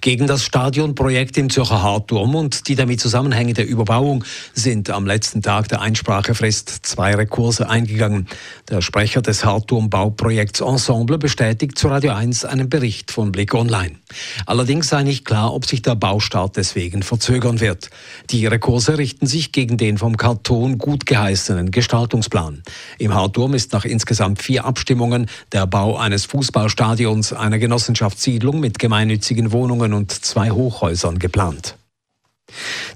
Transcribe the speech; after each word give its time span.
Gegen 0.00 0.26
das 0.26 0.44
Stadionprojekt 0.44 1.36
im 1.38 1.50
Zürcher 1.50 1.82
Hartturm 1.82 2.34
und 2.34 2.68
die 2.68 2.74
damit 2.74 3.00
zusammenhängende 3.00 3.62
Überbauung 3.62 4.24
sind 4.54 4.90
am 4.90 5.06
letzten 5.06 5.42
Tag 5.42 5.68
der 5.68 5.80
Einsprachefrist 5.80 6.86
zwei 6.86 7.14
Rekurse 7.14 7.68
eingegangen. 7.68 8.28
Der 8.68 8.80
Sprecher 8.80 9.22
des 9.22 9.44
Hartturm-Bauprojekts 9.44 10.60
Ensemble 10.60 11.18
bestätigt 11.18 11.78
zu 11.78 11.88
Radio 11.88 12.12
1 12.12 12.44
einen 12.44 12.68
Bericht 12.68 13.10
von 13.10 13.32
Blick 13.32 13.54
Online. 13.54 13.96
Allerdings 14.44 14.88
sei 14.88 15.02
nicht 15.02 15.24
klar, 15.24 15.52
ob 15.52 15.66
sich 15.66 15.82
der 15.82 15.94
Baustart 15.94 16.56
deswegen 16.56 17.02
verzögern 17.02 17.60
wird. 17.60 17.90
Die 18.30 18.46
Rekurse 18.46 18.98
richten 18.98 19.26
sich 19.26 19.52
gegen 19.52 19.76
den 19.76 19.98
vom 19.98 20.16
Karton 20.16 20.78
gut 20.78 21.06
geheißenen 21.06 21.70
Gestaltungsplan. 21.70 22.62
Im 22.98 23.14
Hartturm 23.14 23.54
ist 23.54 23.72
nach 23.72 23.84
insgesamt 23.84 24.42
vier 24.42 24.64
Abstimmungen 24.64 25.26
der 25.52 25.66
Bau 25.66 25.96
eines 25.96 26.24
Fußballstadions, 26.26 27.32
einer 27.32 27.58
Genossenschaftssiedlung 27.58 28.60
mit 28.60 28.78
gemeinnützigen 28.78 29.52
Wohnungen 29.52 29.92
und 29.96 30.12
zwei 30.12 30.50
Hochhäusern 30.50 31.18
geplant. 31.18 31.76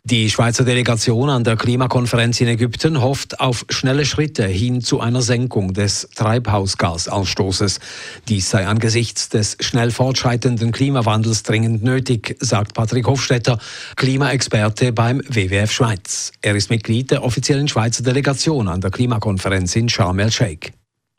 Die 0.04 0.30
Schweizer 0.30 0.64
Delegation 0.64 1.28
an 1.28 1.44
der 1.44 1.56
Klimakonferenz 1.56 2.40
in 2.40 2.48
Ägypten 2.48 3.02
hofft 3.02 3.40
auf 3.40 3.66
schnelle 3.68 4.04
Schritte 4.04 4.46
hin 4.46 4.80
zu 4.80 5.00
einer 5.00 5.22
Senkung 5.22 5.74
des 5.74 6.08
Treibhausgasausstoßes. 6.14 7.80
Dies 8.28 8.48
sei 8.48 8.66
angesichts 8.66 9.28
des 9.28 9.56
schnell 9.60 9.90
fortschreitenden 9.90 10.72
Klimawandels 10.72 11.42
dringend 11.42 11.82
nötig, 11.82 12.36
sagt 12.40 12.74
Patrick 12.74 13.06
Hofstetter, 13.06 13.58
Klimaexperte 13.96 14.92
beim 14.92 15.20
WWF 15.28 15.72
Schweiz. 15.72 16.32
Er 16.42 16.54
ist 16.54 16.70
Mitglied 16.70 17.10
der 17.10 17.24
offiziellen 17.24 17.68
Schweizer 17.68 18.04
Delegation 18.04 18.68
an 18.68 18.80
der 18.80 18.90
Klimakonferenz 18.90 19.74
in 19.74 19.88
Sharm 19.88 20.20
el-Sheikh. 20.20 20.72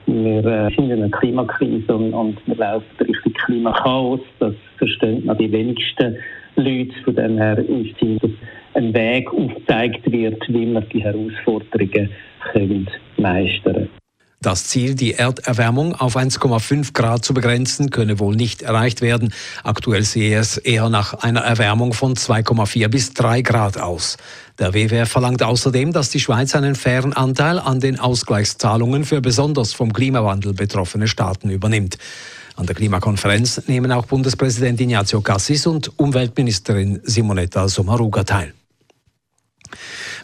Wir 0.08 0.44
äh, 0.44 0.76
sind 0.76 0.90
in 0.90 1.04
einer 1.04 1.10
Klimakrise 1.12 1.94
und, 1.94 2.14
und 2.14 2.38
wir 2.48 2.56
laufen 2.56 2.86
Klimakaos. 3.46 4.22
Das 4.40 4.54
verstehen 4.78 5.26
noch 5.26 5.38
die 5.38 5.52
wenigsten 5.52 6.18
Leute. 6.56 6.94
Von 7.04 7.16
dem 7.16 7.38
her 7.38 7.58
ist 7.58 8.02
es, 8.02 8.20
dass 8.22 8.32
ein 8.74 8.94
Weg 8.94 9.32
aufgezeigt 9.34 10.12
wird, 10.12 10.42
wie 10.48 10.66
man 10.66 10.88
die 10.90 11.04
Herausforderungen 11.04 12.10
können 12.54 12.90
meistern 13.18 13.74
können. 13.74 14.02
Das 14.44 14.66
Ziel, 14.66 14.96
die 14.96 15.14
Erderwärmung 15.14 15.94
auf 15.94 16.18
1,5 16.18 16.94
Grad 16.94 17.24
zu 17.24 17.36
begrenzen, 17.36 17.92
könne 17.92 18.18
wohl 18.18 18.36
nicht 18.36 18.64
erreicht 18.64 19.04
werden. 19.04 19.32
Aktuell 19.64 20.02
sehe 20.02 20.40
es 20.40 20.58
eher 20.58 20.90
nach 20.90 21.14
einer 21.14 21.42
Erwärmung 21.42 21.94
von 21.94 22.16
2,4 22.16 22.88
bis 22.88 23.14
3 23.14 23.44
Grad 23.44 23.80
aus. 23.80 24.18
Der 24.58 24.74
WWF 24.74 25.08
verlangt 25.08 25.44
außerdem, 25.44 25.94
dass 25.94 26.10
die 26.10 26.20
Schweiz 26.20 26.56
einen 26.56 26.74
fairen 26.74 27.14
Anteil 27.14 27.60
an 27.60 27.80
den 27.80 28.00
Ausgleichszahlungen 28.00 29.04
für 29.04 29.22
besonders 29.22 29.74
vom 29.74 29.94
Klimawandel 29.94 30.56
betroffene 30.56 31.08
Staaten 31.08 31.52
übernimmt. 31.52 32.00
An 32.56 32.66
der 32.66 32.76
Klimakonferenz 32.76 33.68
nehmen 33.68 33.92
auch 33.92 34.06
Bundespräsident 34.06 34.80
Ignazio 34.82 35.22
Cassis 35.22 35.68
und 35.68 35.98
Umweltministerin 36.00 37.00
Simonetta 37.04 37.68
Sommaruga 37.68 38.24
teil. 38.24 38.54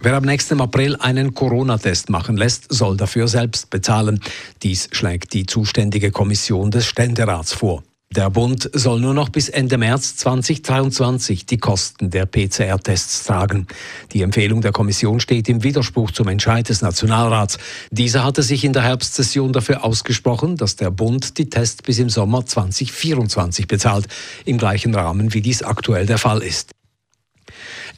Wer 0.02 0.16
am 0.16 0.24
nächsten 0.24 0.62
April 0.62 0.96
einen 0.98 1.34
Corona-Test 1.34 2.10
machen 2.10 2.38
lässt, 2.38 2.72
soll 2.72 2.98
dafür 2.98 3.28
selbst 3.28 3.70
bezahlen. 3.70 4.20
Dies 4.62 4.90
schlägt 4.92 5.34
die 5.34 5.46
zuständige 5.46 6.12
Kommission 6.12 6.70
des 6.70 6.86
Ständerats 6.86 7.54
vor. 7.54 7.84
Der 8.16 8.30
Bund 8.30 8.70
soll 8.74 9.02
nur 9.02 9.14
noch 9.14 9.30
bis 9.30 9.50
Ende 9.50 9.78
März 9.78 10.16
2023 10.16 11.46
die 11.46 11.58
Kosten 11.58 12.10
der 12.10 12.26
PCR-Tests 12.26 13.26
tragen. 13.26 13.68
Die 14.14 14.22
Empfehlung 14.22 14.62
der 14.62 14.72
Kommission 14.72 15.20
steht 15.20 15.50
im 15.50 15.62
Widerspruch 15.62 16.12
zum 16.12 16.30
Entscheid 16.30 16.68
des 16.70 16.82
Nationalrats. 16.82 17.60
Dieser 17.92 18.24
hatte 18.24 18.44
sich 18.44 18.64
in 18.64 18.74
der 18.74 18.84
Herbstsession 18.84 19.52
dafür 19.52 19.84
ausgesprochen, 19.84 20.56
dass 20.56 20.78
der 20.78 20.90
Bund 20.90 21.38
die 21.38 21.50
Tests 21.50 21.84
bis 21.84 22.00
im 22.00 22.10
Sommer 22.10 22.46
2024 22.46 23.68
bezahlt, 23.68 24.08
im 24.46 24.58
gleichen 24.58 24.96
Rahmen 24.96 25.34
wie 25.34 25.42
dies 25.42 25.62
aktuell 25.62 26.06
der 26.06 26.18
Fall 26.18 26.42
ist. 26.42 26.72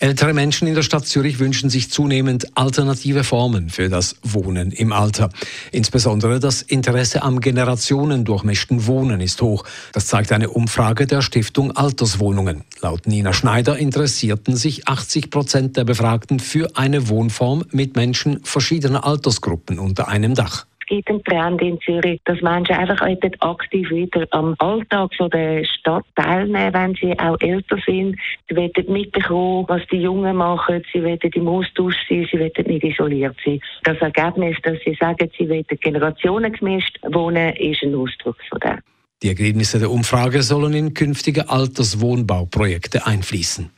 Ältere 0.01 0.33
Menschen 0.33 0.65
in 0.65 0.75
der 0.75 0.83
Stadt 0.83 1.05
Zürich 1.05 1.39
wünschen 1.39 1.69
sich 1.69 1.91
zunehmend 1.91 2.57
alternative 2.57 3.25
Formen 3.25 3.69
für 3.69 3.89
das 3.89 4.15
Wohnen 4.23 4.71
im 4.71 4.93
Alter. 4.93 5.29
Insbesondere 5.73 6.39
das 6.39 6.61
Interesse 6.61 7.21
am 7.21 7.41
generationendurchmischten 7.41 8.87
Wohnen 8.87 9.19
ist 9.19 9.41
hoch. 9.41 9.65
Das 9.91 10.07
zeigt 10.07 10.31
eine 10.31 10.51
Umfrage 10.51 11.05
der 11.05 11.21
Stiftung 11.21 11.75
Alterswohnungen. 11.75 12.63
Laut 12.79 13.07
Nina 13.07 13.33
Schneider 13.33 13.77
interessierten 13.77 14.55
sich 14.55 14.87
80 14.87 15.29
Prozent 15.29 15.75
der 15.75 15.83
Befragten 15.83 16.39
für 16.39 16.77
eine 16.77 17.09
Wohnform 17.09 17.65
mit 17.71 17.97
Menschen 17.97 18.39
verschiedener 18.45 19.05
Altersgruppen 19.05 19.79
unter 19.79 20.07
einem 20.07 20.33
Dach 20.33 20.65
gibt 20.89 21.09
einen 21.09 21.23
Trend 21.23 21.61
in 21.61 21.79
Zürich, 21.81 22.19
dass 22.25 22.41
Menschen 22.41 22.75
einfach 22.75 23.01
aktiv 23.39 23.89
wieder 23.89 24.25
am 24.31 24.55
Alltag 24.59 25.13
von 25.15 25.29
der 25.29 25.63
Stadt 25.63 26.05
teilnehmen, 26.15 26.73
wenn 26.73 26.95
sie 26.95 27.17
auch 27.19 27.39
älter 27.39 27.77
sind. 27.85 28.17
Sie 28.49 28.55
werden 28.55 28.91
mitbekommen, 28.91 29.65
was 29.67 29.81
die 29.91 30.01
Jungen 30.01 30.35
machen. 30.35 30.83
Sie 30.91 31.03
werden 31.03 31.31
im 31.33 31.47
Austausch 31.47 31.95
sein. 32.09 32.27
Sie 32.31 32.39
werden 32.39 32.65
nicht 32.67 32.83
isoliert 32.83 33.35
sein. 33.45 33.59
Das 33.83 33.97
Ergebnis, 33.99 34.57
dass 34.63 34.77
sie 34.83 34.97
sagen, 34.99 35.29
sie 35.37 35.47
werden 35.47 35.77
generationengemischt 35.79 36.99
wohnen, 37.11 37.55
ist 37.55 37.83
ein 37.83 37.95
Ausdruck 37.95 38.37
von 38.49 38.59
dem. 38.59 38.79
Die 39.21 39.27
Ergebnisse 39.27 39.79
der 39.79 39.91
Umfrage 39.91 40.41
sollen 40.43 40.73
in 40.73 40.93
künftige 40.93 41.49
Alterswohnbauprojekte 41.49 43.05
einfließen. 43.05 43.69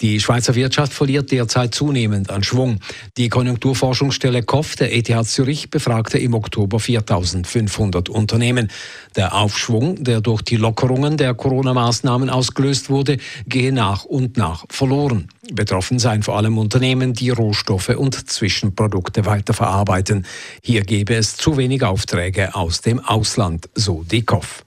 Die 0.00 0.18
Schweizer 0.18 0.54
Wirtschaft 0.54 0.94
verliert 0.94 1.30
derzeit 1.30 1.74
zunehmend 1.74 2.30
an 2.30 2.42
Schwung. 2.42 2.80
Die 3.18 3.28
Konjunkturforschungsstelle 3.28 4.42
KOF 4.42 4.76
der 4.76 4.94
ETH 4.96 5.26
Zürich 5.26 5.68
befragte 5.68 6.18
im 6.18 6.32
Oktober 6.34 6.80
4500 6.80 8.08
Unternehmen. 8.08 8.70
Der 9.16 9.34
Aufschwung, 9.34 10.02
der 10.02 10.20
durch 10.22 10.42
die 10.42 10.56
Lockerungen 10.56 11.18
der 11.18 11.34
Corona-Maßnahmen 11.34 12.30
ausgelöst 12.30 12.88
wurde, 12.88 13.18
gehe 13.46 13.72
nach 13.72 14.04
und 14.04 14.38
nach 14.38 14.64
verloren. 14.70 15.28
Betroffen 15.52 15.98
seien 15.98 16.22
vor 16.22 16.36
allem 16.36 16.56
Unternehmen, 16.56 17.12
die 17.12 17.30
Rohstoffe 17.30 17.90
und 17.90 18.30
Zwischenprodukte 18.30 19.26
weiterverarbeiten. 19.26 20.24
Hier 20.62 20.82
gebe 20.82 21.14
es 21.14 21.36
zu 21.36 21.56
wenig 21.56 21.82
Aufträge 21.82 22.54
aus 22.54 22.80
dem 22.80 23.00
Ausland, 23.00 23.68
so 23.74 24.04
die 24.10 24.22
KOF. 24.22 24.64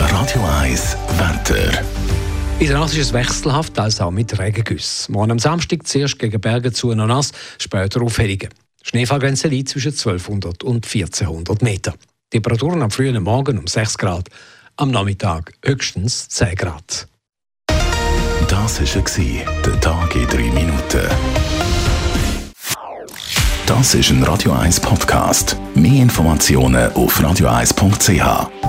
Radio 0.00 0.44
1 0.60 0.96
Wetter. 1.18 1.82
In 2.60 2.66
der 2.66 2.78
Nacht 2.78 2.92
ist 2.92 2.98
es 2.98 3.12
wechselhaft, 3.12 3.78
also 3.78 4.04
auch 4.04 4.10
mit 4.10 4.36
Regengüssen. 4.36 5.12
Morgen 5.12 5.30
am 5.30 5.38
Samstag 5.38 5.86
zuerst 5.86 6.18
gegen 6.18 6.40
Berge 6.40 6.72
zu 6.72 6.92
noch 6.92 7.06
nass, 7.06 7.30
später 7.58 8.02
Aufhellungen. 8.02 8.48
Schneefallgrenze 8.82 9.46
liegt 9.46 9.68
zwischen 9.68 9.92
1200 9.92 10.64
und 10.64 10.84
1400 10.84 11.62
Meter. 11.62 11.94
Temperaturen 12.30 12.82
am 12.82 12.90
frühen 12.90 13.22
Morgen 13.22 13.58
um 13.58 13.68
6 13.68 13.96
Grad, 13.98 14.28
am 14.76 14.90
Nachmittag 14.90 15.52
höchstens 15.64 16.28
10 16.30 16.56
Grad. 16.56 17.06
Das 18.48 18.80
war 18.80 19.62
der 19.64 19.80
Tag 19.80 20.16
in 20.16 20.26
3 20.26 20.36
Minuten. 20.50 21.06
Das 23.66 23.94
ist 23.94 24.10
ein 24.10 24.24
Radio 24.24 24.52
1 24.52 24.80
Podcast. 24.80 25.56
Mehr 25.74 26.02
Informationen 26.02 26.90
auf 26.94 27.20
radio1.ch. 27.20 28.67